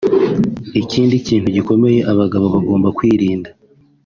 [0.81, 3.49] Ikindi kintu gikomeye abagabo bagomba kwirinda